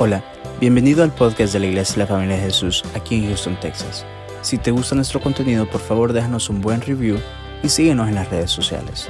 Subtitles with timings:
[0.00, 0.22] Hola,
[0.60, 4.06] bienvenido al podcast de la Iglesia de la Familia de Jesús aquí en Houston, Texas.
[4.42, 7.18] Si te gusta nuestro contenido, por favor déjanos un buen review
[7.64, 9.08] y síguenos en las redes sociales.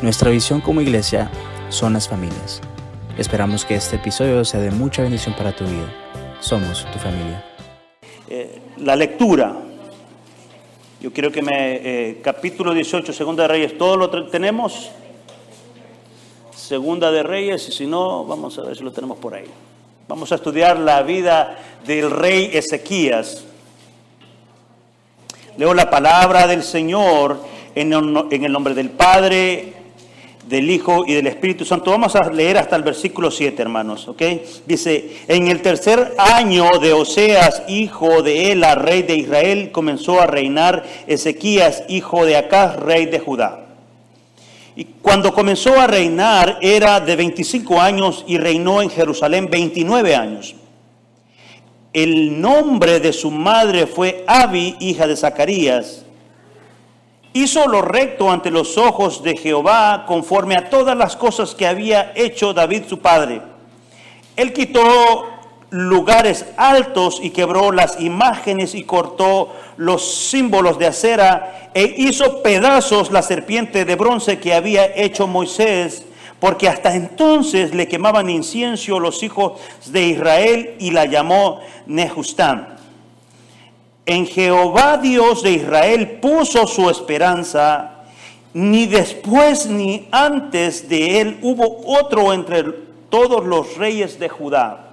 [0.00, 1.30] Nuestra visión como iglesia
[1.68, 2.62] son las familias.
[3.18, 5.92] Esperamos que este episodio sea de mucha bendición para tu vida.
[6.40, 7.44] Somos tu familia.
[8.26, 9.54] Eh, la lectura.
[11.02, 11.74] Yo quiero que me...
[11.74, 14.92] Eh, capítulo 18, Segunda de Reyes, ¿todo lo tenemos?
[16.56, 19.44] Segunda de Reyes, y si no, vamos a ver si lo tenemos por ahí.
[20.08, 23.44] Vamos a estudiar la vida del rey Ezequías.
[25.56, 27.40] Leo la palabra del Señor
[27.74, 29.72] en el nombre del Padre,
[30.48, 31.90] del Hijo y del Espíritu Santo.
[31.92, 34.22] Vamos a leer hasta el versículo 7, hermanos, ¿ok?
[34.66, 40.26] Dice, en el tercer año de Oseas, hijo de Ela, rey de Israel, comenzó a
[40.26, 43.60] reinar Ezequías, hijo de Acaz, rey de Judá.
[44.74, 50.54] Y cuando comenzó a reinar era de 25 años y reinó en Jerusalén 29 años.
[51.92, 56.06] El nombre de su madre fue Abi, hija de Zacarías.
[57.34, 62.12] Hizo lo recto ante los ojos de Jehová conforme a todas las cosas que había
[62.14, 63.42] hecho David su padre.
[64.36, 65.26] Él quitó
[65.72, 73.10] lugares altos y quebró las imágenes y cortó los símbolos de acera e hizo pedazos
[73.10, 76.04] la serpiente de bronce que había hecho Moisés,
[76.38, 79.54] porque hasta entonces le quemaban incienso los hijos
[79.86, 82.76] de Israel y la llamó Nehustán.
[84.04, 88.02] En Jehová Dios de Israel puso su esperanza,
[88.52, 92.64] ni después ni antes de él hubo otro entre
[93.08, 94.91] todos los reyes de Judá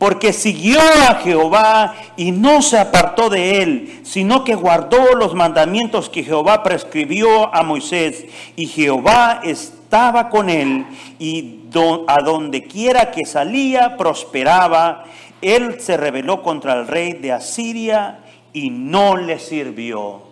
[0.00, 6.08] porque siguió a Jehová y no se apartó de él, sino que guardó los mandamientos
[6.08, 8.24] que Jehová prescribió a Moisés,
[8.56, 10.86] y Jehová estaba con él,
[11.18, 11.64] y
[12.06, 15.04] a donde quiera que salía prosperaba.
[15.42, 18.20] Él se rebeló contra el rey de Asiria
[18.54, 20.22] y no le sirvió.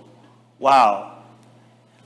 [0.61, 0.97] Wow.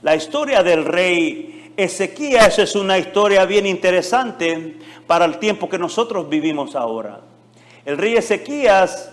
[0.01, 6.27] La historia del rey Ezequías es una historia bien interesante para el tiempo que nosotros
[6.27, 7.21] vivimos ahora.
[7.85, 9.11] El rey Ezequías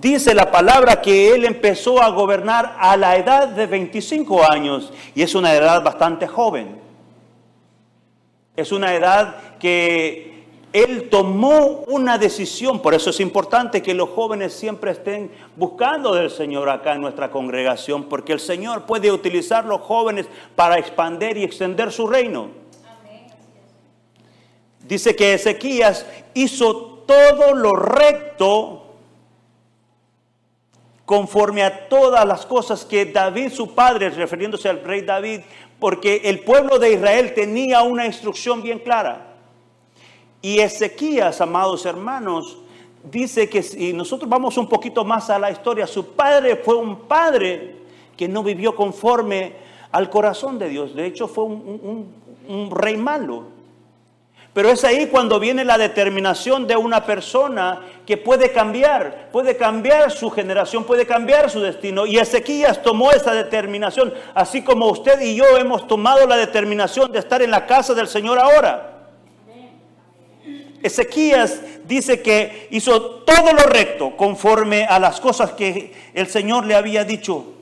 [0.00, 5.22] dice la palabra que él empezó a gobernar a la edad de 25 años y
[5.22, 6.78] es una edad bastante joven.
[8.56, 10.28] Es una edad que
[10.72, 16.30] él tomó una decisión, por eso es importante que los jóvenes siempre estén buscando del
[16.30, 21.44] Señor acá en nuestra congregación, porque el Señor puede utilizar los jóvenes para expandir y
[21.44, 22.48] extender su reino.
[24.86, 28.84] Dice que Ezequías hizo todo lo recto
[31.06, 35.40] conforme a todas las cosas que David, su padre, refiriéndose al rey David,
[35.80, 39.36] porque el pueblo de Israel tenía una instrucción bien clara.
[40.42, 42.58] Y Ezequías, amados hermanos,
[43.10, 47.08] dice que si nosotros vamos un poquito más a la historia, su padre fue un
[47.08, 47.76] padre
[48.18, 49.54] que no vivió conforme
[49.90, 50.94] al corazón de Dios.
[50.94, 52.12] De hecho, fue un,
[52.46, 53.57] un rey malo.
[54.54, 60.10] Pero es ahí cuando viene la determinación de una persona que puede cambiar, puede cambiar
[60.10, 62.06] su generación, puede cambiar su destino.
[62.06, 67.18] Y Ezequías tomó esa determinación, así como usted y yo hemos tomado la determinación de
[67.18, 68.94] estar en la casa del Señor ahora.
[70.82, 76.74] Ezequías dice que hizo todo lo recto conforme a las cosas que el Señor le
[76.74, 77.57] había dicho.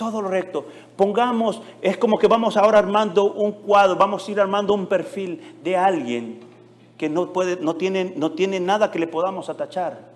[0.00, 0.64] Todo lo recto.
[0.96, 5.58] Pongamos, es como que vamos ahora armando un cuadro, vamos a ir armando un perfil
[5.62, 6.40] de alguien
[6.96, 10.09] que no, puede, no, tiene, no tiene nada que le podamos atachar.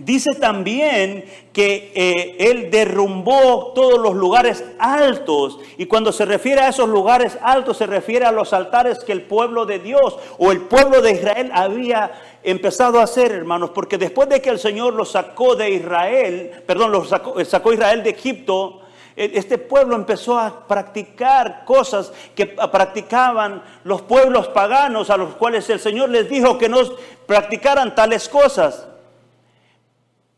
[0.00, 5.58] Dice también que eh, él derrumbó todos los lugares altos.
[5.76, 9.20] Y cuando se refiere a esos lugares altos, se refiere a los altares que el
[9.20, 12.12] pueblo de Dios o el pueblo de Israel había
[12.42, 13.72] empezado a hacer, hermanos.
[13.74, 18.02] Porque después de que el Señor los sacó de Israel, perdón, los sacó, sacó Israel
[18.02, 18.80] de Egipto,
[19.14, 25.68] e, este pueblo empezó a practicar cosas que practicaban los pueblos paganos a los cuales
[25.68, 26.78] el Señor les dijo que no
[27.26, 28.86] practicaran tales cosas.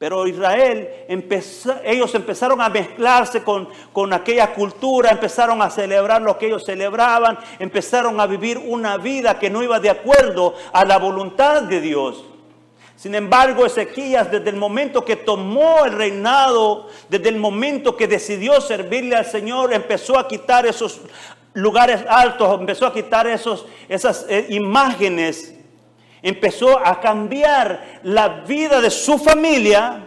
[0.02, 0.88] Pero Israel,
[1.84, 7.38] ellos empezaron a mezclarse con, con aquella cultura, empezaron a celebrar lo que ellos celebraban,
[7.60, 12.24] empezaron a vivir una vida que no iba de acuerdo a la voluntad de Dios.
[12.96, 18.60] Sin embargo, Ezequías, desde el momento que tomó el reinado, desde el momento que decidió
[18.60, 21.00] servirle al Señor, empezó a quitar esos
[21.52, 25.54] lugares altos, empezó a quitar esos, esas eh, imágenes,
[26.22, 30.04] empezó a cambiar la vida de su familia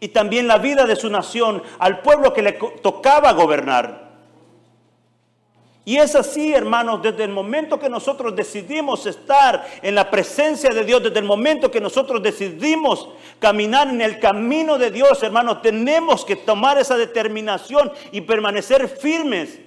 [0.00, 4.06] y también la vida de su nación al pueblo que le tocaba gobernar.
[5.88, 10.84] Y es así, hermanos, desde el momento que nosotros decidimos estar en la presencia de
[10.84, 13.08] Dios, desde el momento que nosotros decidimos
[13.38, 19.60] caminar en el camino de Dios, hermanos, tenemos que tomar esa determinación y permanecer firmes.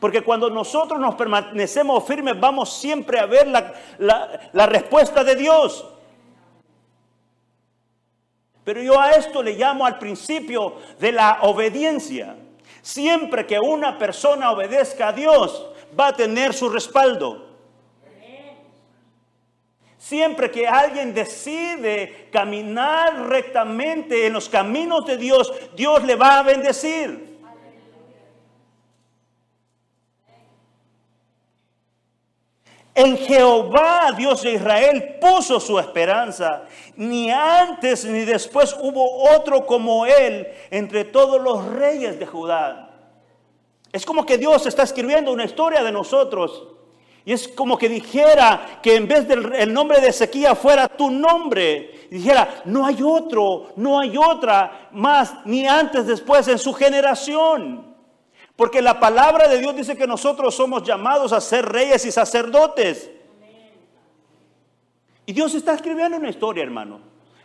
[0.00, 3.72] Porque cuando nosotros nos permanecemos firmes, vamos siempre a ver la,
[4.52, 5.84] la respuesta de Dios.
[8.64, 12.36] Pero yo a esto le llamo al principio de la obediencia.
[12.80, 17.54] Siempre que una persona obedezca a Dios, va a tener su respaldo.
[19.98, 26.42] Siempre que alguien decide caminar rectamente en los caminos de Dios, Dios le va a
[26.42, 27.33] bendecir.
[32.94, 36.62] En Jehová, Dios de Israel, puso su esperanza.
[36.94, 42.90] Ni antes ni después hubo otro como él entre todos los reyes de Judá.
[43.92, 46.68] Es como que Dios está escribiendo una historia de nosotros.
[47.24, 52.06] Y es como que dijera que en vez del nombre de Ezequiel fuera tu nombre.
[52.10, 57.93] dijera, no hay otro, no hay otra más, ni antes, después en su generación.
[58.56, 63.10] Porque la palabra de Dios dice que nosotros somos llamados a ser reyes y sacerdotes.
[65.26, 67.00] Y Dios está escribiendo una historia, hermano.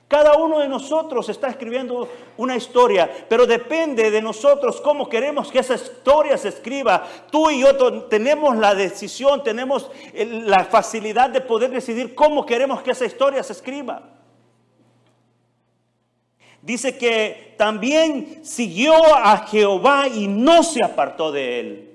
[0.07, 5.59] Cada uno de nosotros está escribiendo una historia, pero depende de nosotros cómo queremos que
[5.59, 7.03] esa historia se escriba.
[7.31, 12.91] Tú y yo tenemos la decisión, tenemos la facilidad de poder decidir cómo queremos que
[12.91, 14.01] esa historia se escriba.
[16.61, 21.89] Dice que también siguió a Jehová y no se apartó de él.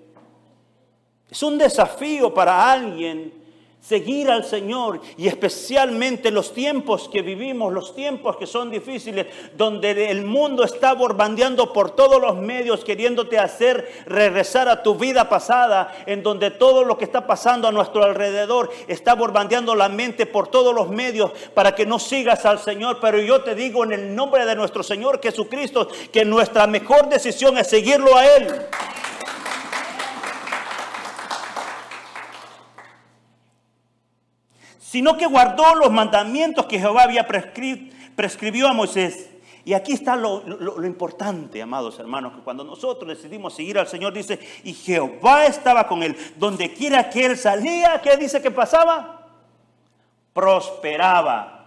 [1.31, 3.44] Es un desafío para alguien
[3.87, 9.27] seguir al Señor y especialmente los tiempos que vivimos, los tiempos que son difíciles,
[9.57, 15.29] donde el mundo está borbandeando por todos los medios queriéndote hacer regresar a tu vida
[15.29, 20.25] pasada, en donde todo lo que está pasando a nuestro alrededor está borbandeando la mente
[20.25, 22.99] por todos los medios para que no sigas al Señor.
[23.01, 27.59] Pero yo te digo en el nombre de nuestro Señor Jesucristo que nuestra mejor decisión
[27.59, 28.49] es seguirlo a Él.
[34.95, 39.29] Sino que guardó los mandamientos que Jehová había prescribió a Moisés.
[39.65, 44.13] Y aquí está lo, lo, importante, amados hermanos, que cuando nosotros decidimos seguir al Señor,
[44.13, 46.17] dice, y Jehová estaba con él.
[46.37, 49.27] Donde quiera que él salía, ¿qué dice que pasaba?
[50.33, 51.64] Prosperaba.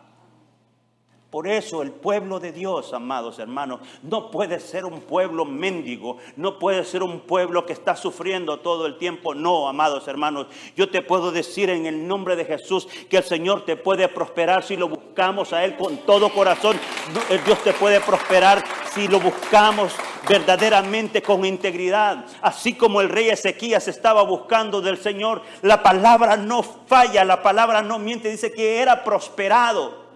[1.29, 6.57] Por eso el pueblo de Dios, amados hermanos, no puede ser un pueblo mendigo, no
[6.57, 9.35] puede ser un pueblo que está sufriendo todo el tiempo.
[9.35, 10.47] No, amados hermanos,
[10.77, 14.63] yo te puedo decir en el nombre de Jesús que el Señor te puede prosperar
[14.63, 16.77] si lo buscamos a Él con todo corazón.
[17.29, 18.63] Eh, Dios te puede prosperar
[18.93, 19.93] si lo buscamos
[20.29, 22.25] verdaderamente con integridad.
[22.41, 27.81] Así como el rey Ezequías estaba buscando del Señor, la palabra no falla, la palabra
[27.81, 30.06] no miente, dice que era prosperado.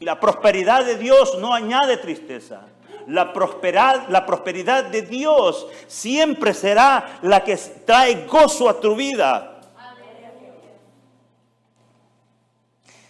[0.00, 2.62] La prosperidad de Dios no añade tristeza.
[3.06, 9.60] La prosperidad, la prosperidad de Dios siempre será la que trae gozo a tu vida.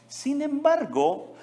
[0.07, 1.35] Sin embargo,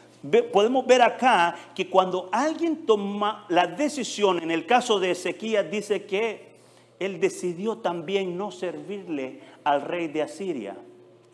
[0.52, 6.06] podemos ver acá que cuando alguien toma la decisión, en el caso de Ezequías, dice
[6.06, 6.56] que
[7.00, 10.76] él decidió también no servirle al rey de Asiria.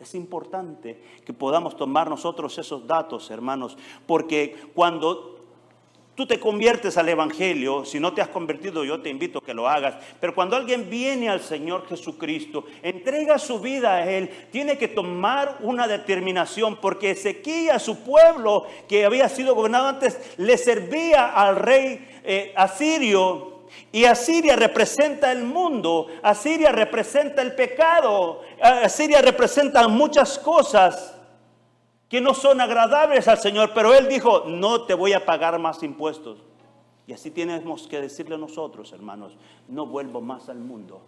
[0.02, 5.46] Es importante que podamos tomar nosotros esos datos, hermanos, porque cuando
[6.16, 9.54] tú te conviertes al Evangelio, si no te has convertido, yo te invito a que
[9.54, 14.76] lo hagas, pero cuando alguien viene al Señor Jesucristo, entrega su vida a Él, tiene
[14.76, 21.28] que tomar una determinación, porque Ezequiel, su pueblo que había sido gobernado antes, le servía
[21.28, 23.51] al rey eh, asirio
[23.92, 31.18] y Asiria representa el mundo, Asiria representa el pecado, Asiria representa muchas cosas
[32.08, 35.82] que no son agradables al Señor, pero Él dijo, no te voy a pagar más
[35.82, 36.38] impuestos.
[37.06, 39.36] Y así tenemos que decirle nosotros, hermanos,
[39.68, 41.02] no vuelvo más al mundo.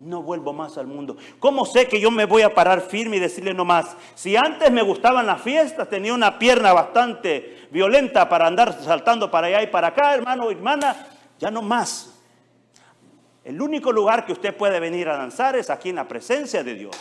[0.00, 1.16] No vuelvo más al mundo.
[1.40, 3.96] ¿Cómo sé que yo me voy a parar firme y decirle no más?
[4.14, 9.48] Si antes me gustaban las fiestas, tenía una pierna bastante violenta para andar saltando para
[9.48, 11.08] allá y para acá, hermano, hermana,
[11.40, 12.14] ya no más.
[13.42, 16.74] El único lugar que usted puede venir a danzar es aquí en la presencia de
[16.74, 16.96] Dios.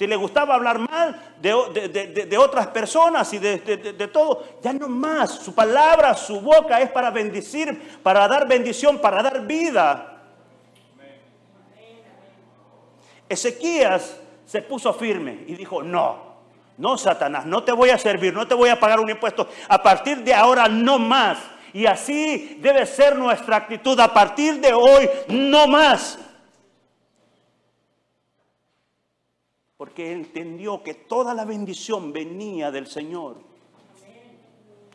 [0.00, 5.30] Si le gustaba hablar mal de, otras personas y de, todo, ya no más.
[5.30, 10.22] Su palabra, su boca es para bendecir, para dar bendición, para dar vida.
[13.28, 14.16] Ezequías
[14.46, 16.30] se puso firme y dijo, no,
[16.78, 19.50] No, Satanás, no te voy a servir, no te voy a pagar un impuesto.
[19.68, 21.36] A partir de ahora no más.
[21.74, 24.00] Y así debe ser nuestra actitud.
[24.00, 26.18] A partir de hoy no más.
[29.80, 33.36] Porque entendió que toda la bendición venía del Señor.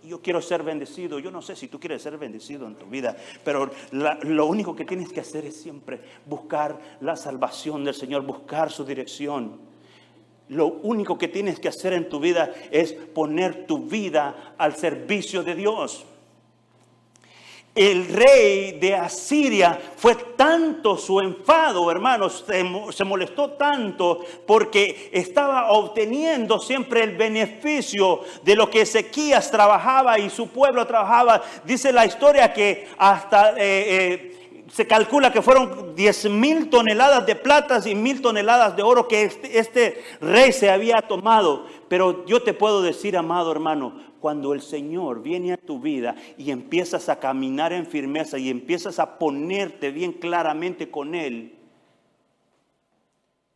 [0.03, 1.17] Y yo quiero ser bendecido.
[1.17, 4.85] Yo no sé si tú quieres ser bendecido en tu vida, pero lo único que
[4.85, 9.57] tienes que hacer es siempre buscar la salvación del Señor, buscar su dirección.
[10.49, 15.41] Lo único que tienes que hacer en tu vida es poner tu vida al servicio
[15.41, 16.05] de Dios.
[17.75, 22.45] El rey de Asiria fue tanto su enfado, hermanos,
[22.91, 30.29] se molestó tanto porque estaba obteniendo siempre el beneficio de lo que Ezequías trabajaba y
[30.29, 31.43] su pueblo trabajaba.
[31.65, 33.51] Dice la historia que hasta...
[33.51, 34.34] Eh, eh,
[34.71, 39.23] se calcula que fueron 10 mil toneladas de platas y mil toneladas de oro que
[39.23, 41.67] este, este, rey se había tomado.
[41.87, 46.51] Pero yo te puedo decir, amado hermano, cuando el Señor viene a tu vida y
[46.51, 51.55] empiezas a caminar en firmeza y empiezas a ponerte bien claramente con Él,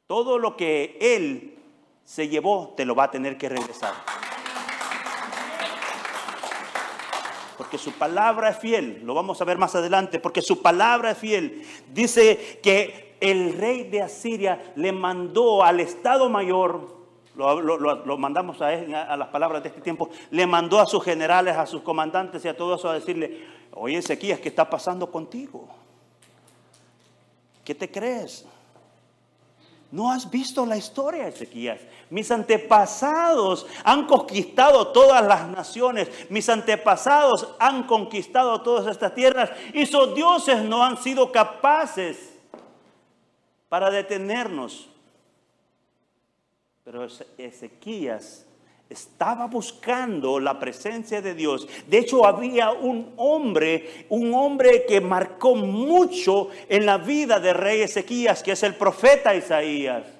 [0.05, 1.55] todo lo que Él
[2.03, 3.93] se llevó te lo va a tener que regresar.
[7.59, 9.01] Porque su palabra es fiel.
[9.03, 11.61] Lo vamos a ver más adelante, porque su palabra es fiel.
[11.93, 16.95] Dice que el rey de Asiria le mandó al Estado Mayor,
[17.35, 21.81] lo, mandamos a, las palabras de este tiempo, le mandó a sus generales, a sus
[21.81, 25.67] comandantes y a todos a decirle, oye Ezequías, ¿qué está pasando contigo?
[27.65, 28.45] ¿Qué te crees?
[29.91, 31.79] No has visto la historia, Ezequías.
[32.11, 36.09] Mis antepasados han conquistado todas las naciones.
[36.29, 39.49] Mis antepasados han conquistado todas estas tierras.
[39.73, 42.33] Y sus dioses no han sido capaces
[43.67, 44.87] para detenernos.
[46.83, 48.45] Pero Ezequías
[48.89, 51.67] estaba buscando la presencia de Dios.
[51.87, 57.81] De hecho, había un hombre, un hombre que marcó mucho en la vida de rey
[57.81, 60.18] Ezequías, que es el profeta Isaías.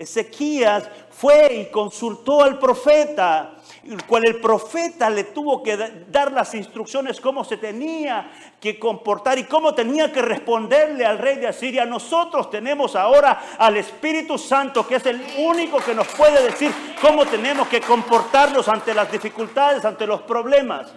[0.00, 5.76] Ezequías fue y consultó al profeta, el cual el profeta le tuvo que
[6.10, 11.36] dar las instrucciones cómo se tenía que comportar y cómo tenía que responderle al rey
[11.36, 11.84] de Asiria.
[11.84, 17.26] Nosotros tenemos ahora al Espíritu Santo, que es el único que nos puede decir cómo
[17.26, 20.94] tenemos que comportarnos ante las dificultades, ante los problemas.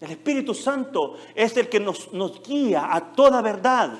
[0.00, 3.94] El Espíritu Santo es el que nos, nos guía a toda verdad.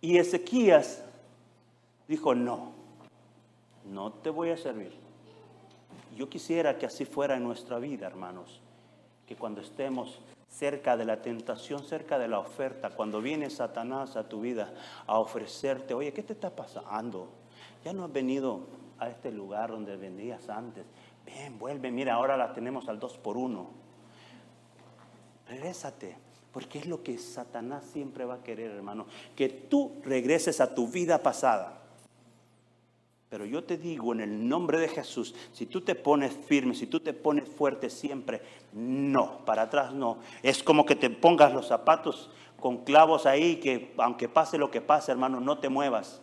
[0.00, 1.03] Y Ezequías
[2.08, 2.72] dijo, no,
[3.84, 4.92] no te voy a servir.
[6.16, 8.60] Yo quisiera que así fuera en nuestra vida, hermanos,
[9.26, 14.28] que cuando estemos cerca de la tentación, cerca de la oferta, cuando viene Satanás a
[14.28, 14.72] tu vida
[15.06, 17.28] a ofrecerte, oye, ¿qué te está pasando?
[17.84, 18.60] Ya no has venido
[18.98, 20.84] a este lugar donde vendías antes.
[21.26, 23.70] Ven, vuelve, mira, ahora la tenemos al dos por uno.
[25.48, 26.16] Regrésate,
[26.52, 30.86] porque es lo que Satanás siempre va a querer, hermano, que tú regreses a tu
[30.86, 31.83] vida pasada.
[33.34, 36.86] Pero yo te digo en el nombre de Jesús, si tú te pones firme, si
[36.86, 38.40] tú te pones fuerte siempre,
[38.72, 40.18] no, para atrás no.
[40.40, 44.80] Es como que te pongas los zapatos con clavos ahí, que aunque pase lo que
[44.80, 46.22] pase, hermano, no te muevas.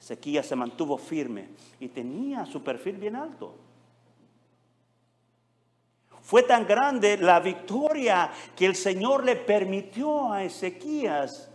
[0.00, 1.48] Ezequías se mantuvo firme
[1.80, 3.56] y tenía su perfil bien alto.
[6.22, 11.50] Fue tan grande la victoria que el Señor le permitió a Ezequías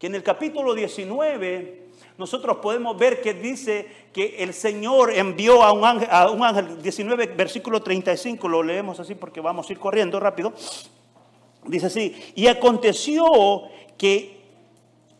[0.00, 1.83] que en el capítulo 19
[2.16, 6.80] nosotros podemos ver que dice que el Señor envió a un ángel, a un ángel
[6.80, 10.52] 19, versículo 35, lo leemos así porque vamos a ir corriendo rápido.
[11.66, 13.24] Dice así, y aconteció
[13.98, 14.44] que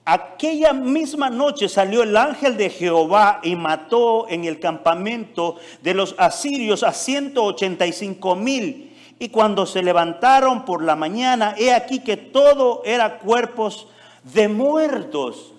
[0.04, 6.14] aquella misma noche salió el ángel de Jehová y mató en el campamento de los
[6.19, 8.95] asirios a 185 mil.
[9.19, 13.88] Y cuando se levantaron por la mañana, he aquí que todo era cuerpos
[14.23, 15.54] de muertos.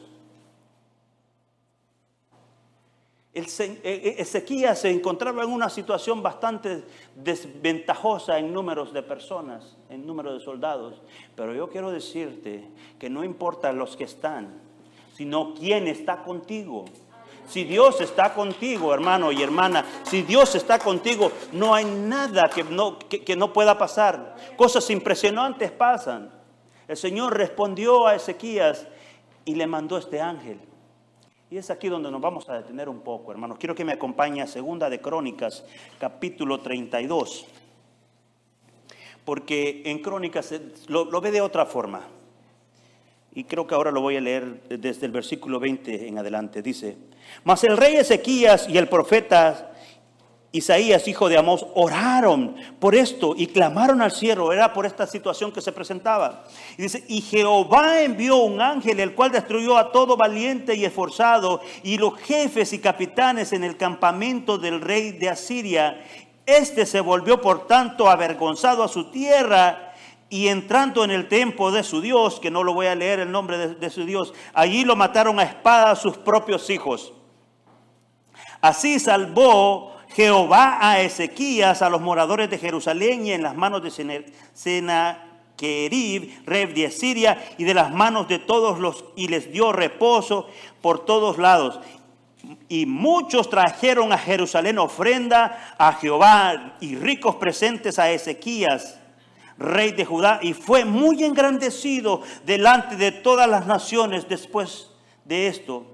[3.36, 10.40] Ezequías se encontraba en una situación bastante desventajosa en números de personas, en número de
[10.40, 11.02] soldados.
[11.36, 14.54] Pero yo quiero decirte que no importa los que están,
[15.14, 16.86] sino quién está contigo.
[17.46, 22.64] Si Dios está contigo, hermano y hermana, si Dios está contigo, no hay nada que
[22.64, 24.38] no, que no pueda pasar.
[24.56, 26.32] Cosas impresionantes pasan.
[26.88, 28.88] El Señor respondió a Ezequías
[29.44, 30.58] y le mandó este ángel.
[31.52, 33.60] Y es aquí donde nos vamos a detener un poco, hermanos.
[33.60, 35.64] Quiero que me acompañe a Segunda de Crónicas,
[36.00, 37.46] capítulo 32.
[39.24, 40.54] Porque en Crónicas
[40.88, 42.02] lo, ve de otra forma.
[43.34, 46.64] Y creo que ahora lo voy a leer desde el versículo 20 en adelante.
[46.64, 46.98] Dice,
[47.44, 49.75] mas el rey Ezequías y el profeta
[50.56, 54.54] Isaías, hijo de Amós, oraron por esto y clamaron al cielo.
[54.54, 56.46] Era por esta situación que se presentaba.
[56.78, 61.60] Y dice, y Jehová envió un ángel, el cual destruyó a todo valiente y esforzado,
[61.84, 66.02] y los jefes y capitanes en el campamento del rey de Asiria.
[66.46, 69.94] Este se volvió, por tanto, avergonzado a su tierra
[70.30, 73.32] y entrando en el templo de su Dios, que no lo voy a leer el
[73.32, 77.12] nombre de, de su Dios, allí lo mataron a espada a sus propios hijos.
[78.62, 84.32] Así salvó Jehová a Ezequías, a los moradores de Jerusalén y en las manos de
[84.54, 90.48] Senaquerib, rey de Siria, y de las manos de todos los, y les dio reposo
[90.82, 91.82] por todos lados.
[92.70, 98.98] Y muchos trajeron a Jerusalén ofrenda a Jehová y ricos presentes a Ezequías,
[99.58, 104.92] rey de Judá, y fue muy engrandecido delante de todas las naciones después
[105.26, 105.86] de esto.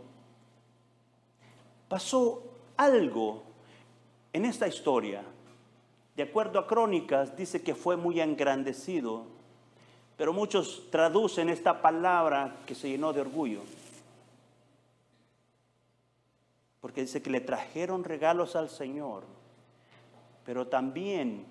[1.87, 2.43] Pasó
[2.77, 3.49] algo
[4.33, 5.23] en esta historia,
[6.15, 9.25] de acuerdo a Crónicas, dice que fue muy engrandecido,
[10.17, 13.61] pero muchos traducen esta palabra que se llenó de orgullo.
[16.79, 19.23] Porque dice que le trajeron regalos al Señor,
[20.45, 21.45] pero también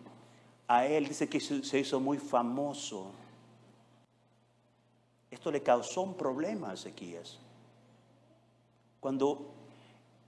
[0.68, 3.10] a él dice que se hizo muy famoso.
[5.30, 7.38] Esto le causó un problema a Ezequías.
[9.00, 9.59] Cuando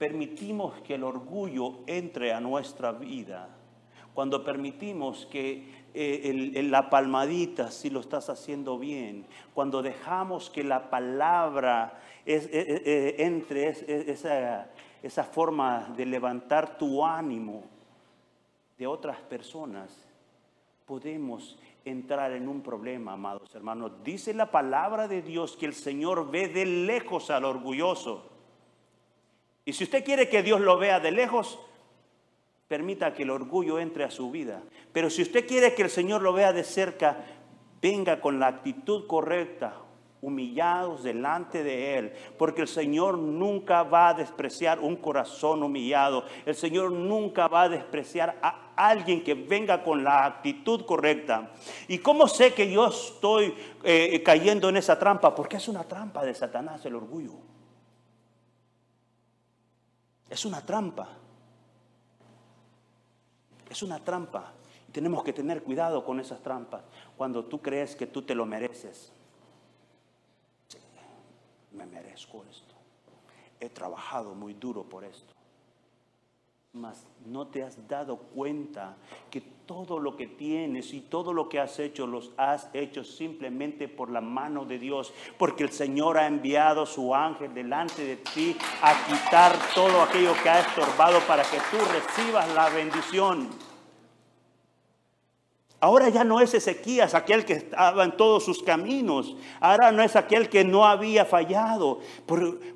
[0.03, 3.47] permitimos que el orgullo entre a nuestra vida,
[4.13, 10.89] cuando permitimos que eh, la palmadita, si lo estás haciendo bien, cuando dejamos que la
[10.89, 14.67] palabra eh, eh, entre esa,
[15.01, 17.63] esa forma de levantar tu ánimo
[18.77, 19.97] de otras personas,
[20.85, 24.03] podemos entrar en un problema, amados hermanos.
[24.03, 28.32] Dice la palabra de Dios que el Señor ve de lejos al orgulloso
[29.65, 31.59] y si usted quiere que Dios lo vea de lejos,
[32.67, 34.61] permita que el orgullo entre a su vida.
[34.91, 37.17] Pero si usted quiere que el Señor lo vea de cerca,
[37.81, 39.75] venga con la actitud correcta,
[40.21, 46.25] humillados delante de Él, porque el Señor nunca va a despreciar un corazón humillado.
[46.45, 51.51] El Señor nunca va a despreciar a alguien que venga con la actitud correcta.
[51.87, 55.35] ¿Y cómo sé que yo estoy eh, cayendo en esa trampa?
[55.35, 57.33] Porque es una trampa de Satanás el orgullo.
[60.33, 61.09] Es una trampa.
[63.69, 64.51] Es una trampa.
[64.91, 66.81] tenemos que tener cuidado con esas trampas.
[67.15, 69.11] Cuando tú crees que tú te lo mereces.
[71.73, 72.73] me merezco esto.
[73.59, 75.35] He trabajado muy duro por esto.
[76.73, 78.97] Mas no te has dado cuenta
[79.29, 83.87] que todo lo que tienes y todo lo que has hecho los has hecho simplemente
[83.87, 88.57] por la mano de Dios, porque el Señor ha enviado su ángel delante de ti
[88.81, 93.49] a quitar todo aquello que ha estorbado para que tú recibas la bendición.
[95.83, 99.35] Ahora ya no es Ezequías aquel que estaba en todos sus caminos.
[99.59, 101.99] Ahora no es aquel que no había fallado.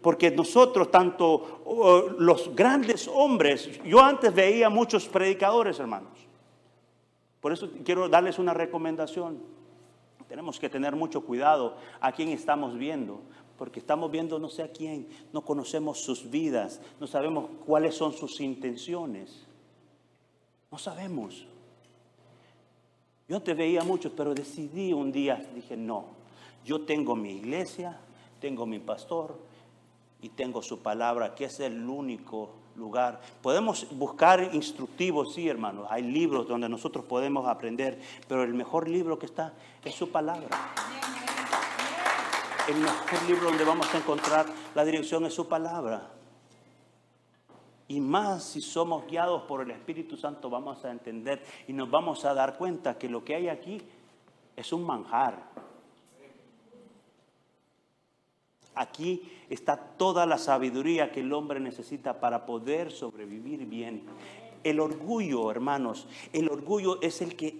[0.01, 6.19] Porque nosotros, tanto oh, los grandes hombres, yo antes veía muchos predicadores, hermanos.
[7.39, 9.41] Por eso quiero darles una recomendación.
[10.27, 13.21] Tenemos que tener mucho cuidado a quién estamos viendo.
[13.57, 18.11] Porque estamos viendo no sé a quién, no conocemos sus vidas, no sabemos cuáles son
[18.11, 19.47] sus intenciones.
[20.69, 21.47] No sabemos.
[23.27, 26.05] Yo te veía mucho, pero decidí un día, dije, no,
[26.63, 27.99] yo tengo mi iglesia,
[28.39, 29.37] tengo mi pastor
[30.21, 33.19] y tengo su palabra, que es el único lugar.
[33.41, 39.19] Podemos buscar instructivos, sí, hermanos, hay libros donde nosotros podemos aprender, pero el mejor libro
[39.19, 40.47] que está es su palabra.
[42.69, 46.16] El mejor libro donde vamos a encontrar la dirección es su palabra.
[47.87, 52.25] Y más si somos guiados por el Espíritu Santo vamos a entender y nos vamos
[52.25, 53.81] a dar cuenta que lo que hay aquí
[54.55, 55.41] es un manjar.
[58.75, 64.03] Aquí está toda la sabiduría que el hombre necesita para poder sobrevivir bien.
[64.63, 67.57] El orgullo, hermanos, el orgullo es el que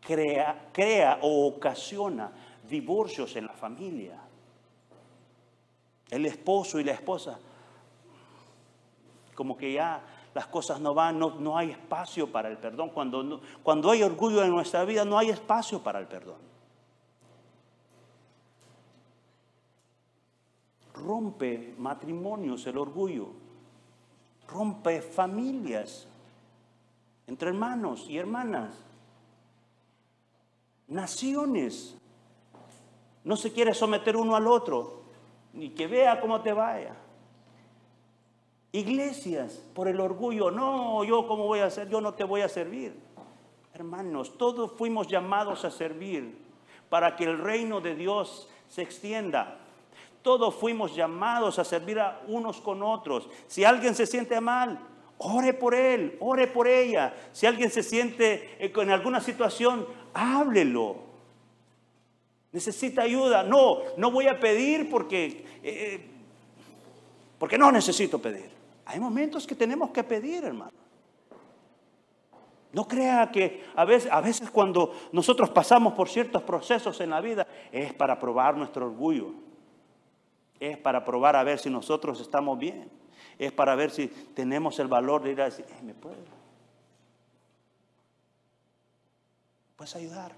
[0.00, 2.32] crea, crea o ocasiona
[2.68, 4.20] divorcios en la familia.
[6.10, 7.38] El esposo y la esposa
[9.40, 10.02] como que ya
[10.34, 12.90] las cosas no van, no, hay espacio para el perdón.
[12.90, 16.36] Cuando, cuando hay orgullo en nuestra vida, no hay espacio para el perdón.
[20.92, 23.28] Rompe matrimonios el orgullo,
[24.46, 26.06] rompe familias
[27.26, 28.74] entre hermanos y hermanas,
[30.86, 31.96] naciones.
[33.24, 35.00] No se quiere someter uno al otro,
[35.54, 36.94] ni que vea cómo te vaya.
[38.72, 42.48] Iglesias, por el orgullo, no, yo cómo voy a hacer, yo no te voy a
[42.48, 42.94] servir.
[43.74, 46.36] Hermanos, todos fuimos llamados a servir
[46.88, 49.58] para que el reino de Dios se extienda.
[50.22, 53.28] Todos fuimos llamados a servir a unos con otros.
[53.46, 54.78] Si alguien se siente mal,
[55.18, 57.14] ore por él, ore por ella.
[57.32, 60.96] Si alguien se siente en alguna situación, háblelo.
[62.52, 63.42] Necesita ayuda.
[63.42, 66.06] No, no voy a pedir porque, eh,
[67.38, 68.59] porque no necesito pedir.
[68.90, 70.72] Hay momentos que tenemos que pedir, hermano.
[72.72, 77.20] No crea que a veces, a veces cuando nosotros pasamos por ciertos procesos en la
[77.20, 79.32] vida es para probar nuestro orgullo.
[80.58, 82.90] Es para probar a ver si nosotros estamos bien.
[83.38, 86.18] Es para ver si tenemos el valor de ir a decir, ¿me puedes?
[89.76, 90.32] ¿Puedes ayudar?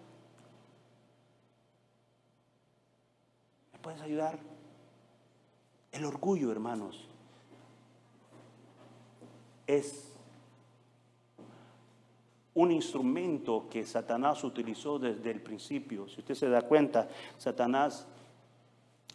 [3.72, 4.38] ¿Me puedes ayudar?
[5.90, 7.08] El orgullo, hermanos,
[9.66, 10.12] es
[12.54, 16.08] un instrumento que Satanás utilizó desde el principio.
[16.08, 18.06] Si usted se da cuenta, Satanás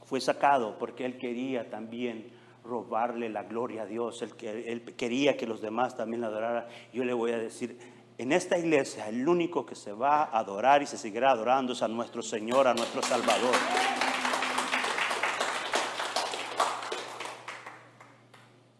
[0.05, 2.31] fue sacado porque él quería también
[2.63, 6.65] robarle la gloria a Dios, él, él quería que los demás también la adoraran.
[6.91, 7.77] Yo le voy a decir,
[8.17, 11.81] en esta iglesia el único que se va a adorar y se seguirá adorando es
[11.81, 13.55] a nuestro Señor, a nuestro Salvador.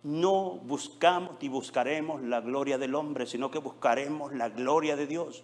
[0.08, 5.44] No buscamos ni buscaremos la gloria del hombre, sino que buscaremos la gloria de Dios.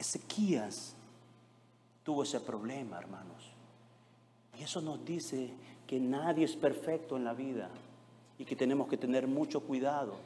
[0.00, 0.96] Ezequías
[2.02, 3.52] tuvo ese problema, hermanos.
[4.58, 5.54] Y eso nos dice
[5.86, 7.70] que nadie es perfecto en la vida
[8.36, 10.16] y que tenemos que tener mucho cuidado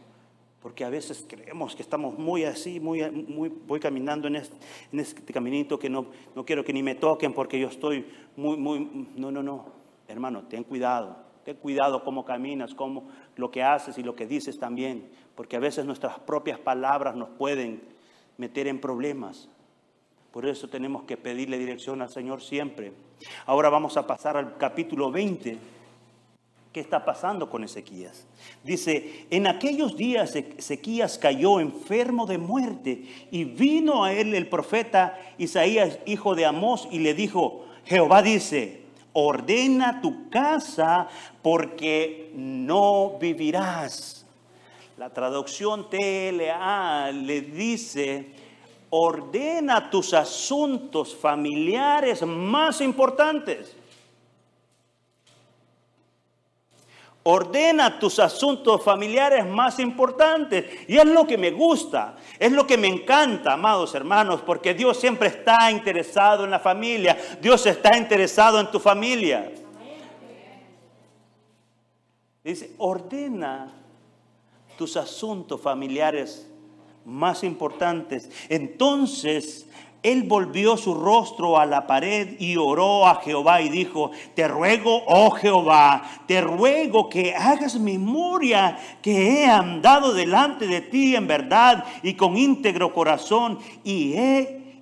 [0.63, 5.77] porque a veces creemos que estamos muy así, muy, muy voy caminando en este, caminito
[5.79, 9.43] que no, no quiero que ni me toquen porque yo estoy muy, muy, no, no,
[9.43, 9.67] no,
[10.07, 14.61] hermano, ten cuidado, ten cuidado cómo caminas, cómo lo que haces y lo que dices
[14.61, 17.83] también, porque a veces nuestras propias palabras nos pueden
[18.39, 19.49] meter en problemas.
[20.31, 22.93] Por eso tenemos que pedirle dirección al Señor siempre.
[23.47, 25.59] Ahora vamos a pasar al capítulo 20
[26.73, 28.25] ¿Qué está pasando con Ezequías?
[28.65, 35.19] Dice, en aquellos días Ezequías cayó enfermo de muerte y vino a él el profeta
[35.37, 41.09] Isaías, hijo de Amós, y le dijo, Jehová dice, ordena tu casa
[41.43, 44.25] porque no vivirás.
[44.97, 48.31] La traducción TLA le dice,
[48.89, 53.77] ordena tus asuntos familiares más importantes
[57.25, 60.65] Ordena tus asuntos familiares más importantes.
[60.89, 64.99] Y es lo que me gusta, es lo que me encanta, amados hermanos, porque Dios
[64.99, 67.17] siempre está interesado en la familia.
[67.41, 69.53] Dios está interesado en tu familia.
[72.43, 73.73] Dice, ordena
[74.77, 76.49] tus asuntos familiares
[77.05, 78.29] más importantes.
[78.49, 79.67] Entonces
[80.03, 85.03] él volvió su rostro a la pared y oró a Jehová y dijo, te ruego,
[85.07, 91.85] oh Jehová, te ruego que hagas memoria que he andado delante de ti en verdad
[92.03, 94.15] y con íntegro corazón y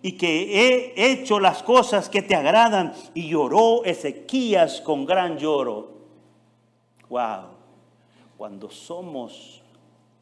[0.02, 2.94] y que he hecho las cosas que te agradan.
[3.14, 5.90] Y lloró Ezequías con gran lloro.
[7.08, 7.48] Wow.
[8.38, 9.62] Cuando somos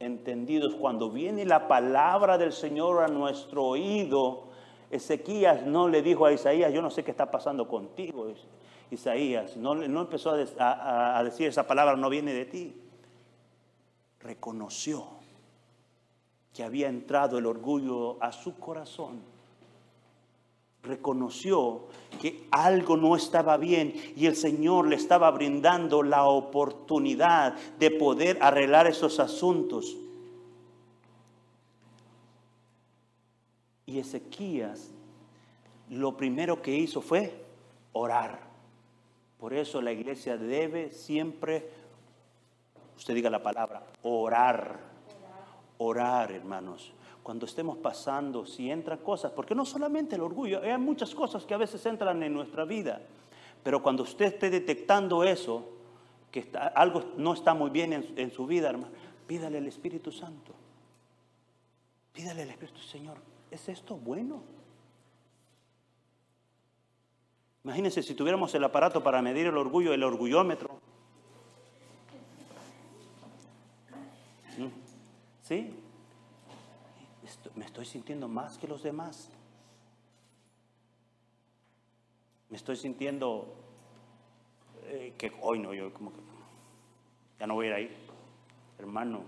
[0.01, 4.48] entendidos, cuando viene la palabra del Señor a nuestro oído,
[4.91, 8.33] Ezequías no le dijo a Isaías, yo no sé qué está pasando contigo,
[8.91, 9.57] Isaías.
[9.57, 12.75] No, empezó a decir esa palabra, no viene de ti.
[14.21, 15.05] Reconoció
[16.55, 19.21] que había entrado el orgullo a su corazón.
[20.83, 21.83] Reconoció
[22.21, 28.39] que algo no estaba bien y el Señor le estaba brindando la oportunidad de poder
[28.41, 29.97] arreglar esos asuntos.
[33.89, 34.91] Y Ezequías
[35.89, 37.43] lo primero que hizo fue
[37.95, 38.39] orar.
[39.41, 41.71] Por eso la iglesia debe siempre,
[42.99, 44.79] usted diga la palabra, orar.
[45.79, 46.93] Orar, hermanos.
[47.23, 51.55] Cuando estemos pasando, si entran cosas, porque no solamente el orgullo, hay muchas cosas que
[51.55, 53.01] a veces entran en nuestra vida.
[53.63, 55.67] Pero cuando usted esté detectando eso,
[56.31, 58.93] que algo no está muy bien en, en su vida, hermano,
[59.27, 60.53] pídale al Espíritu Santo.
[62.13, 63.17] Pídale al Espíritu, Señor,
[63.51, 64.43] ¿es esto bueno?
[67.65, 70.81] Imagínense si tuviéramos el aparato para medir el orgullo, el orgullómetro.
[74.57, 74.69] ¿Mm?
[75.43, 75.75] ¿Sí?
[77.55, 79.31] me estoy sintiendo más que los demás.
[82.49, 83.55] Me estoy sintiendo
[84.87, 86.21] eh, que hoy no, yo como que
[87.39, 87.97] ya no voy a ir ahí.
[88.79, 89.23] Hermano,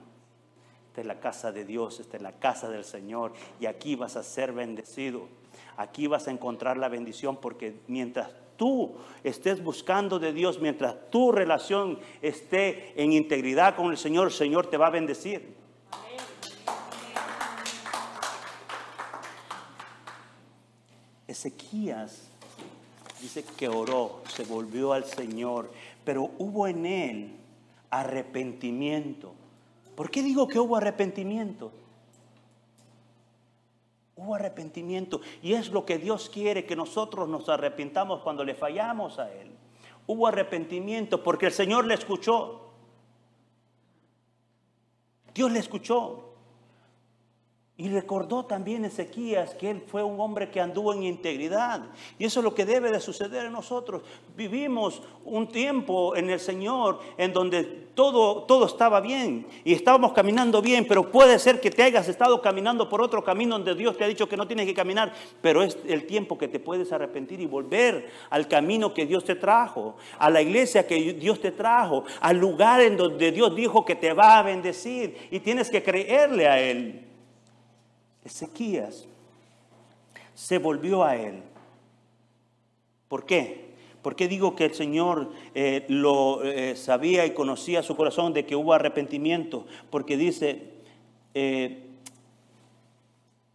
[0.90, 4.16] esta es la casa de Dios, esta es la casa del Señor y aquí vas
[4.16, 5.28] a ser bendecido.
[5.76, 11.30] Aquí vas a encontrar la bendición porque mientras tú estés buscando de Dios, mientras tu
[11.30, 15.54] relación esté en integridad con el Señor, el Señor te va a bendecir.
[21.28, 22.28] Ezequías
[23.22, 25.70] dice que oró, se volvió al Señor,
[26.04, 27.36] pero hubo en él
[27.90, 29.34] arrepentimiento.
[30.00, 31.72] ¿Por qué digo que hubo arrepentimiento?
[34.16, 39.18] Hubo arrepentimiento y es lo que Dios quiere, que nosotros nos arrepintamos cuando le fallamos
[39.18, 39.50] a Él.
[40.06, 42.70] Hubo arrepentimiento porque el Señor le escuchó.
[45.34, 46.29] Dios le escuchó.
[47.80, 51.80] Y recordó también Ezequías que él fue un hombre que anduvo en integridad.
[52.18, 54.02] Y eso es lo que debe de suceder en nosotros.
[54.36, 57.64] Vivimos un tiempo en el Señor en donde
[57.94, 62.42] todo, todo estaba bien y estábamos caminando bien, pero puede ser que te hayas estado
[62.42, 65.62] caminando por otro camino donde Dios te ha dicho que no tienes que caminar, pero
[65.62, 69.96] es el tiempo que te puedes arrepentir y volver al camino que Dios te trajo,
[70.18, 74.12] a la iglesia que Dios te trajo, al lugar en donde Dios dijo que te
[74.12, 77.06] va a bendecir y tienes que creerle a Él.
[78.24, 79.06] Ezequías
[80.34, 81.42] se volvió a él.
[83.08, 83.70] ¿Por qué?
[84.02, 88.46] ¿Por qué digo que el Señor eh, lo eh, sabía y conocía su corazón de
[88.46, 89.66] que hubo arrepentimiento?
[89.90, 90.62] Porque dice,
[91.34, 91.82] eh,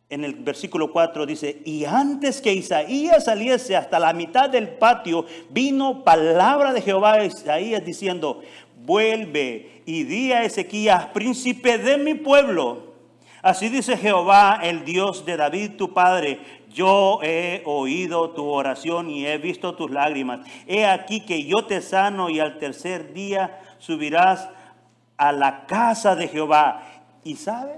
[0.09, 5.25] en el versículo 4 dice, y antes que Isaías saliese hasta la mitad del patio,
[5.49, 8.41] vino palabra de Jehová a Isaías diciendo,
[8.85, 12.94] vuelve y di a Ezequías, príncipe de mi pueblo
[13.45, 16.39] Así dice Jehová, el Dios de David, tu padre,
[16.73, 20.39] yo he oído tu oración y he visto tus lágrimas.
[20.65, 24.49] He aquí que yo te sano y al tercer día subirás
[25.17, 26.81] a la casa de Jehová.
[27.23, 27.77] ¿Y sabes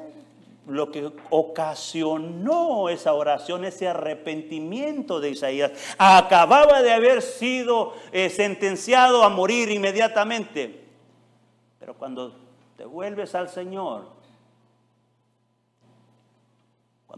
[0.67, 5.73] lo que ocasionó esa oración, ese arrepentimiento de Isaías?
[5.97, 10.85] Acababa de haber sido eh, sentenciado a morir inmediatamente.
[11.77, 12.33] Pero cuando
[12.77, 14.15] te vuelves al Señor,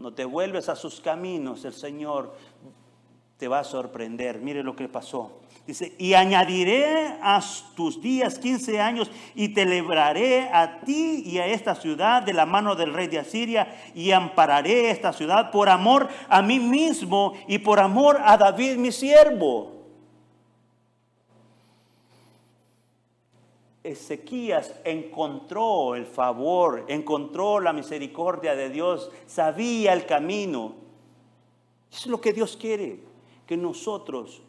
[0.00, 2.34] cuando te vuelves a sus caminos, el Señor
[3.36, 4.40] te va a sorprender.
[4.40, 5.42] Mire lo que pasó.
[5.66, 7.38] Dice, y añadiré a
[7.76, 9.66] tus días 15 años y te
[10.50, 14.88] a ti y a esta ciudad de la mano del rey de Asiria y ampararé
[14.88, 19.79] esta ciudad por amor a mí mismo y por amor a David mi siervo.
[23.82, 30.74] Ezequías encontró el favor, encontró la misericordia de Dios, sabía el camino.
[31.90, 33.00] Es lo que Dios quiere
[33.46, 34.42] que nosotros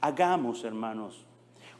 [0.00, 1.25] hagamos, hermanos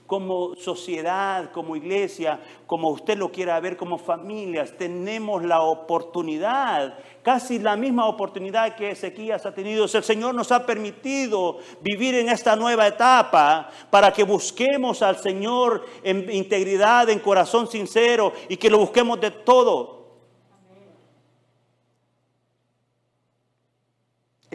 [0.07, 7.59] como sociedad, como iglesia, como usted lo quiera ver, como familias, tenemos la oportunidad, casi
[7.59, 9.85] la misma oportunidad que Ezequías ha tenido.
[9.85, 15.85] El Señor nos ha permitido vivir en esta nueva etapa para que busquemos al Señor
[16.03, 19.96] en integridad, en corazón sincero y que lo busquemos de todo.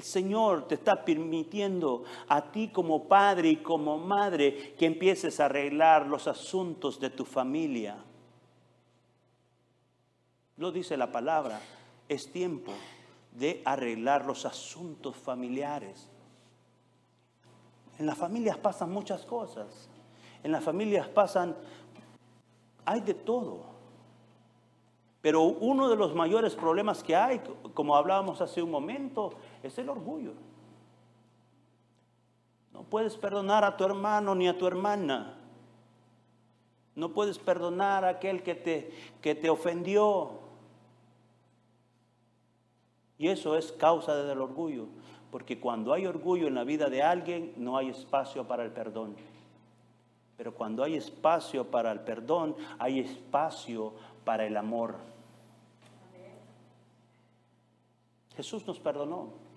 [0.02, 5.46] El Señor te está permitiendo a ti como padre y como madre que empieces a
[5.46, 8.04] arreglar los asuntos de tu familia.
[10.58, 11.62] Lo dice la palabra,
[12.10, 12.72] es tiempo
[13.32, 16.10] de arreglar los asuntos familiares.
[18.00, 19.88] En las familias pasan muchas cosas.
[20.42, 21.56] En las familias pasan,
[22.86, 23.72] hay de todo.
[25.22, 27.40] Pero uno de los mayores problemas que hay,
[27.76, 30.34] como hablábamos hace un momento, es el orgullo.
[32.74, 35.38] No puedes perdonar a tu hermano ni a tu hermana.
[36.96, 40.32] No puedes perdonar a aquel que te, que te ofendió.
[43.18, 44.88] Y eso es causa del orgullo.
[45.30, 49.16] Porque cuando hay orgullo en la vida de alguien, no hay espacio para el perdón.
[50.38, 53.94] Pero cuando hay espacio para el perdón, hay espacio
[54.26, 54.96] para el amor.
[58.36, 59.51] Jesús nos perdonó.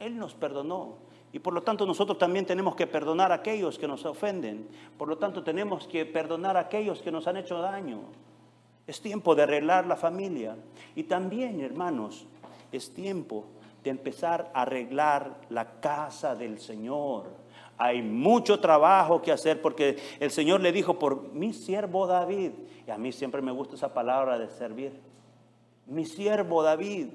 [0.00, 0.94] Él nos perdonó.
[1.32, 4.66] Y por lo tanto nosotros también tenemos que perdonar a aquellos que nos ofenden.
[4.98, 8.00] Por lo tanto tenemos que perdonar a aquellos que nos han hecho daño.
[8.86, 10.56] Es tiempo de arreglar la familia.
[10.96, 12.26] Y también, hermanos,
[12.72, 13.44] es tiempo
[13.84, 17.26] de empezar a arreglar la casa del Señor.
[17.78, 22.50] Hay mucho trabajo que hacer porque el Señor le dijo por mi siervo David,
[22.86, 24.92] y a mí siempre me gusta esa palabra de servir
[25.90, 27.08] mi siervo David.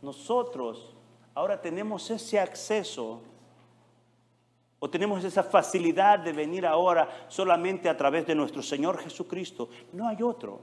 [0.00, 0.95] Nosotros
[1.36, 3.20] ahora tenemos ese acceso
[4.78, 9.68] o tenemos esa facilidad de venir ahora solamente a través de nuestro Señor Jesucristo.
[9.92, 10.60] No hay otro.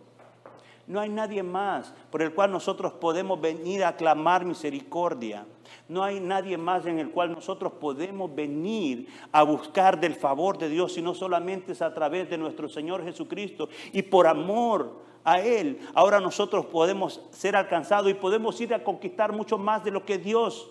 [0.88, 5.46] No hay nadie más por el cual nosotros podemos venir a clamar misericordia.
[5.88, 10.70] No hay nadie más en el cual nosotros podemos venir a buscar del favor de
[10.70, 13.70] Dios, sino solamente es a través de nuestro Señor Jesucristo.
[13.94, 19.32] Y por amor a Él, ahora nosotros podemos ser alcanzados y podemos ir a conquistar
[19.32, 20.70] mucho más de lo que Dios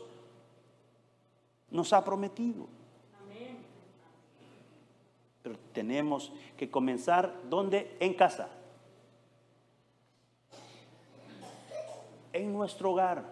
[1.70, 2.66] nos ha prometido.
[5.42, 7.96] Pero tenemos que comenzar, ¿dónde?
[7.98, 8.48] En casa.
[12.32, 13.24] En nuestro hogar.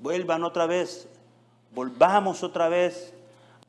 [0.00, 1.08] Vuelvan otra vez,
[1.74, 3.12] volvamos otra vez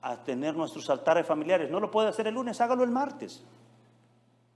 [0.01, 1.69] a tener nuestros altares familiares.
[1.69, 3.43] No lo puede hacer el lunes, hágalo el martes.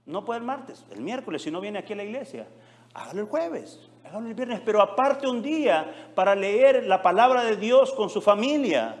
[0.06, 2.46] No puede el martes, el miércoles, si no viene aquí a la iglesia.
[2.92, 7.56] Hágalo el jueves, hágalo el viernes, pero aparte un día para leer la palabra de
[7.56, 8.96] Dios con su familia.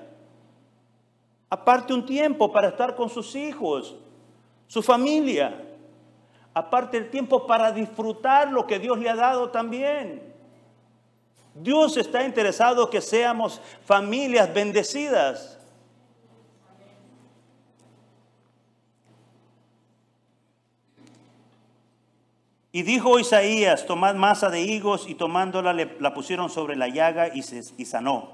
[1.50, 3.94] Aparte un tiempo para estar con sus hijos,
[4.66, 5.62] su familia.
[6.52, 10.34] Aparte el tiempo para disfrutar lo que Dios le ha dado también.
[11.54, 15.58] Dios está interesado que seamos familias bendecidas.
[22.74, 27.42] Y dijo Isaías, tomad masa de higos y tomándola la pusieron sobre la llaga y,
[27.42, 28.32] se, sanó.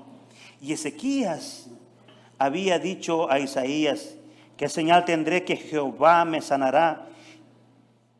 [0.62, 1.68] Y Ezequías
[2.38, 4.16] había dicho a Isaías,
[4.56, 7.06] ¿qué señal tendré que Jehová me sanará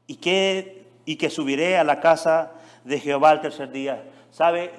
[0.07, 2.53] y que, y que subiré a la casa
[2.85, 4.05] de Jehová al tercer día?
[4.31, 4.73] ¿Sabe?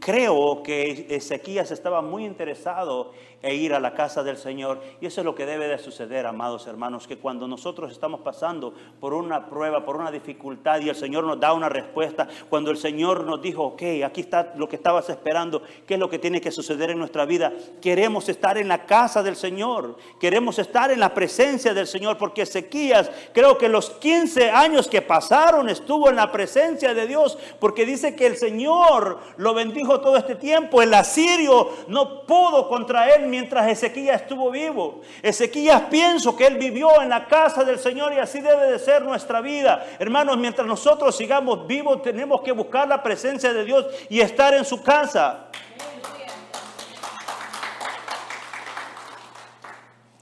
[0.00, 3.12] Creo que Ezequías estaba muy interesado
[3.44, 4.80] en ir a la casa del Señor.
[5.00, 8.74] Y eso es lo que debe de suceder, amados hermanos, que cuando nosotros estamos pasando
[8.98, 12.78] por una prueba, por una dificultad y el Señor nos da una respuesta, cuando el
[12.78, 16.40] Señor nos dijo, ok, aquí está lo que estabas esperando, ¿qué es lo que tiene
[16.40, 17.52] que suceder en nuestra vida?
[17.82, 22.42] Queremos estar en la casa del Señor, queremos estar en la presencia del Señor, porque
[22.42, 27.84] Ezequías creo que los 15 años que pasaron estuvo en la presencia de Dios, porque
[27.84, 30.80] dice que el Señor lo bendijo todo este tiempo.
[30.80, 35.02] El asirio no pudo contra él mientras Ezequías estuvo vivo.
[35.22, 39.02] Ezequías pienso que él vivió en la casa del Señor y así debe de ser
[39.02, 39.86] nuestra vida.
[39.98, 44.64] Hermanos, mientras nosotros sigamos vivos tenemos que buscar la presencia de Dios y estar en
[44.64, 45.50] su casa.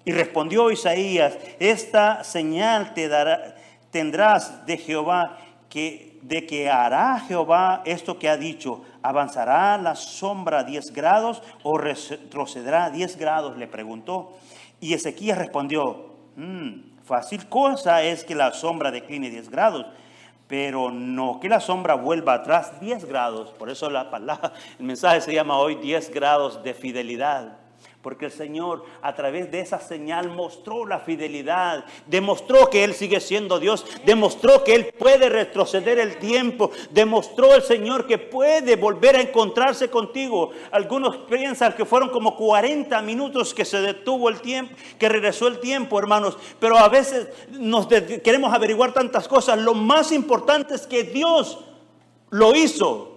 [0.05, 3.55] Y respondió Isaías, esta señal te dará,
[3.93, 10.63] tendrás de Jehová, que, de que hará Jehová esto que ha dicho ¿Avanzará la sombra
[10.63, 13.57] 10 grados o retrocederá 10 grados?
[13.57, 14.33] Le preguntó.
[14.81, 19.87] Y Ezequías respondió, mm, fácil cosa es que la sombra decline 10 grados,
[20.47, 23.51] pero no que la sombra vuelva atrás 10 grados.
[23.51, 27.59] Por eso la palabra, el mensaje se llama hoy 10 grados de fidelidad.
[28.03, 33.21] Porque el Señor a través de esa señal mostró la fidelidad, demostró que Él sigue
[33.21, 39.17] siendo Dios, demostró que Él puede retroceder el tiempo, demostró el Señor que puede volver
[39.17, 40.51] a encontrarse contigo.
[40.73, 45.61] Algunos piensan que fueron como 40 minutos que se detuvo el tiempo, que regresó el
[45.61, 49.59] tiempo, hermanos, pero a veces nos queremos averiguar tantas cosas.
[49.59, 51.59] Lo más importante es que Dios
[52.31, 53.12] lo hizo.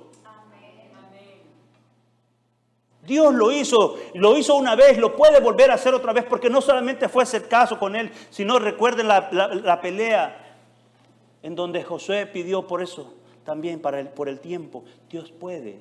[3.05, 6.49] Dios lo hizo, lo hizo una vez, lo puede volver a hacer otra vez, porque
[6.49, 10.57] no solamente fue ese caso con él, sino recuerden la, pelea
[11.43, 13.13] en donde Josué pidió por eso,
[13.43, 14.83] también para el, por el tiempo.
[15.09, 15.79] Dios puede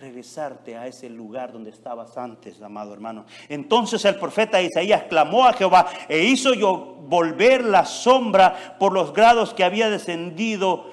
[0.00, 3.26] regresarte a ese lugar donde estabas antes, amado hermano.
[3.48, 9.12] Entonces el profeta Isaías clamó a Jehová e hizo yo volver la sombra por los
[9.12, 10.86] grados que había descendido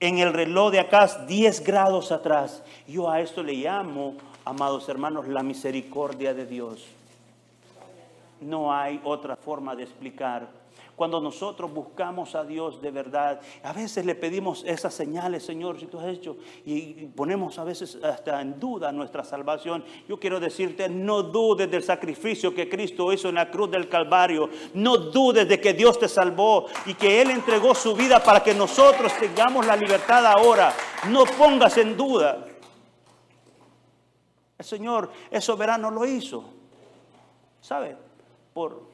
[0.00, 2.62] en el reloj de acá 10 grados atrás.
[2.88, 6.84] Yo a esto le llamo, amados hermanos, la misericordia de Dios.
[8.40, 10.59] No hay otra forma de explicar
[11.00, 15.86] cuando nosotros buscamos a Dios de verdad, a veces le pedimos esas señales, Señor, si
[15.86, 16.36] tú has hecho,
[16.66, 19.82] y ponemos a veces hasta en duda nuestra salvación.
[20.06, 24.50] Yo quiero decirte, no dudes del sacrificio que Cristo hizo en la cruz del Calvario.
[24.74, 28.52] No dudes de que Dios te salvó y que Él entregó su vida para que
[28.52, 30.74] nosotros tengamos la libertad ahora.
[31.08, 32.46] No pongas en duda.
[34.58, 36.44] El Señor es soberano, lo hizo.
[37.62, 37.96] ¿Sabe?
[38.52, 38.89] Por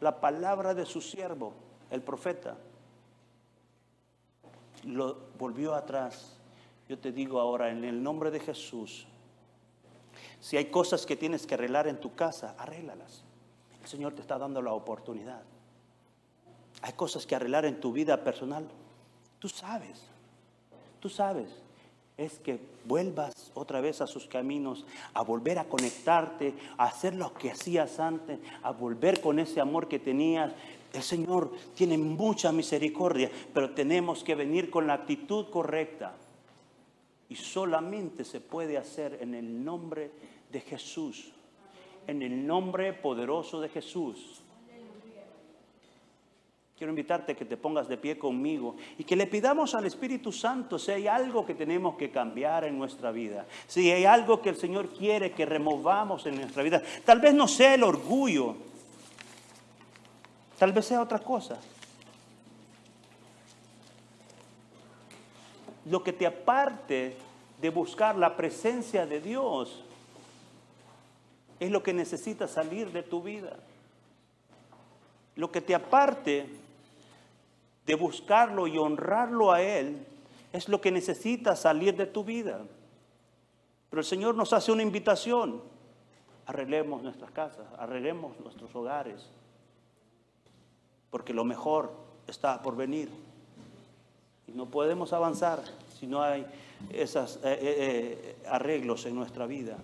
[0.00, 1.52] la palabra de su siervo,
[1.90, 2.56] el profeta,
[4.84, 6.36] lo volvió atrás.
[6.88, 9.06] Yo te digo ahora, en el nombre de Jesús,
[10.40, 13.24] si hay cosas que tienes que arreglar en tu casa, arréglalas.
[13.82, 15.42] El Señor te está dando la oportunidad.
[16.82, 18.68] Hay cosas que arreglar en tu vida personal,
[19.38, 20.02] Tú sabes,
[21.00, 21.48] tú sabes,
[22.18, 27.32] es que vuelvas otra vez a sus caminos, a volver a conectarte, a hacer lo
[27.32, 30.52] que hacías antes, a volver con ese amor que tenías.
[30.92, 36.16] El Señor tiene mucha misericordia, pero tenemos que venir con la actitud correcta.
[37.28, 40.10] Y solamente se puede hacer en el nombre
[40.50, 41.30] de Jesús,
[42.08, 44.42] en el nombre poderoso de Jesús.
[46.78, 50.30] Quiero invitarte a que te pongas de pie conmigo y que le pidamos al Espíritu
[50.30, 54.50] Santo si hay algo que tenemos que cambiar en nuestra vida, si hay algo que
[54.50, 56.80] el Señor quiere que removamos en nuestra vida.
[57.04, 58.54] Tal vez no sea el orgullo,
[60.56, 61.58] tal vez sea otra cosa.
[65.86, 67.16] Lo que te aparte
[67.60, 69.82] de buscar la presencia de Dios
[71.58, 73.56] es lo que necesita salir de tu vida.
[75.34, 76.67] Lo que te aparte
[77.88, 80.06] de buscarlo y honrarlo a Él,
[80.52, 82.60] es lo que necesita salir de tu vida.
[83.88, 85.62] Pero el Señor nos hace una invitación.
[86.44, 89.26] Arreglemos nuestras casas, arreglemos nuestros hogares,
[91.10, 91.90] porque lo mejor
[92.26, 93.08] está por venir.
[94.46, 95.62] Y no podemos avanzar
[95.98, 96.44] si no hay
[96.90, 99.78] esos eh, eh, eh, arreglos en nuestra vida.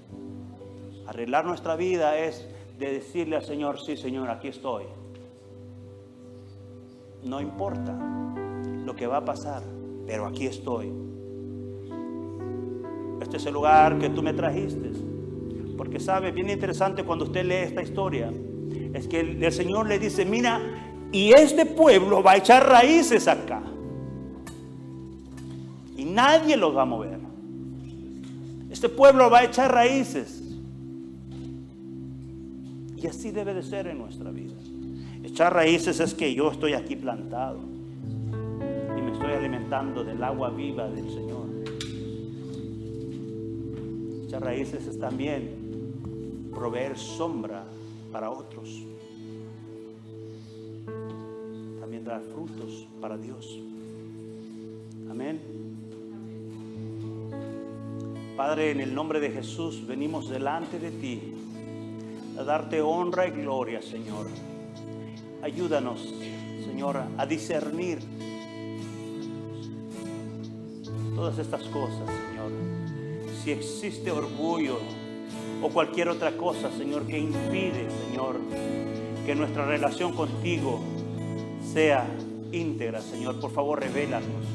[1.07, 2.47] Arreglar nuestra vida es
[2.79, 4.85] de decirle al Señor, sí Señor, aquí estoy.
[7.25, 7.97] No importa
[8.85, 9.63] lo que va a pasar,
[10.07, 10.93] pero aquí estoy.
[13.21, 14.93] Este es el lugar que tú me trajiste.
[15.77, 18.33] Porque sabe, bien interesante cuando usted lee esta historia,
[18.93, 20.61] es que el, Señor le dice, mira,
[21.11, 23.63] y este pueblo va a echar raíces acá.
[25.97, 27.19] Y nadie los va a mover.
[28.71, 30.43] Este pueblo va a echar raíces.
[32.97, 34.55] Y así debe de ser en nuestra vida.
[35.25, 40.87] Echar raíces es que yo estoy aquí plantado y me estoy alimentando del agua viva
[40.87, 41.47] del Señor.
[44.27, 47.65] Echar raíces es también proveer sombra
[48.13, 48.83] para otros.
[51.81, 53.59] También dar frutos para Dios.
[55.11, 55.41] Amén.
[58.37, 61.33] Padre, en el nombre de Jesús venimos delante de ti
[62.39, 64.27] a darte honra y gloria, Señor.
[65.45, 66.01] Ayúdanos,
[66.65, 67.99] Señor, a discernir
[71.15, 72.51] todas estas cosas, Señor.
[73.43, 74.79] Si existe orgullo
[75.63, 78.41] o cualquier otra cosa, Señor, que impide, Señor,
[79.27, 80.81] que nuestra relación contigo
[81.75, 82.07] sea
[82.51, 84.47] íntegra, Señor, por favor, revélanos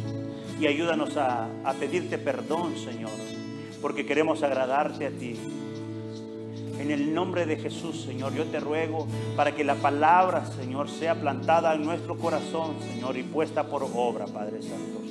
[0.59, 3.11] y ayúdanos a, a pedirte perdón, Señor,
[3.79, 5.35] porque queremos agradarte a ti.
[6.79, 9.05] En el nombre de Jesús, Señor, yo te ruego
[9.35, 14.25] para que la palabra, Señor, sea plantada en nuestro corazón, Señor, y puesta por obra,
[14.25, 15.01] Padre Santo.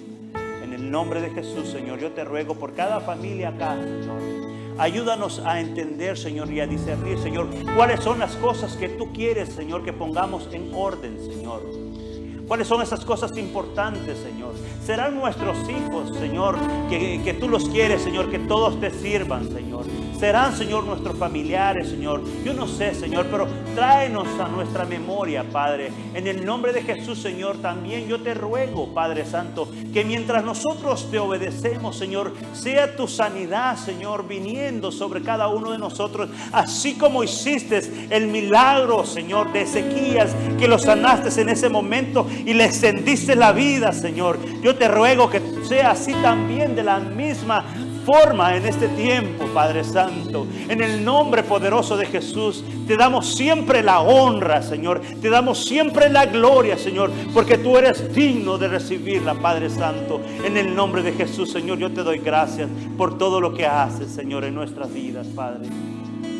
[0.64, 4.48] En el nombre de Jesús, Señor, yo te ruego por cada familia acá, Señor.
[4.78, 9.50] Ayúdanos a entender, Señor, y a discernir, Señor, cuáles son las cosas que tú quieres,
[9.50, 11.87] Señor, que pongamos en orden, Señor.
[12.48, 14.54] ¿Cuáles son esas cosas importantes, Señor?
[14.82, 16.56] Serán nuestros hijos, Señor,
[16.88, 19.84] que, tú los quieres, Señor, que todos te sirvan, Señor.
[20.18, 22.22] Serán, Señor, nuestros familiares, Señor.
[22.44, 25.92] Yo no sé, Señor, pero tráenos a nuestra memoria, Padre.
[26.14, 31.10] En el nombre de Jesús, Señor, también yo te ruego, Padre Santo, que mientras nosotros
[31.10, 37.22] te obedecemos, Señor, sea tu sanidad, Señor, viniendo sobre cada uno de nosotros, así como
[37.22, 43.34] hiciste el milagro, Señor, de Ezequías, que lo sanaste en ese momento y le extendiste
[43.36, 44.38] la vida, Señor.
[44.62, 47.64] Yo te ruego que sea así también de la misma
[48.08, 50.46] forma en este tiempo, Padre Santo.
[50.68, 55.02] En el nombre poderoso de Jesús, te damos siempre la honra, Señor.
[55.20, 60.22] Te damos siempre la gloria, Señor, porque tú eres digno de recibirla, Padre Santo.
[60.42, 64.10] En el nombre de Jesús, Señor, yo te doy gracias por todo lo que haces,
[64.10, 65.68] Señor, en nuestras vidas, Padre.